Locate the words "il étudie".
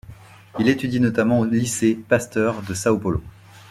0.57-0.99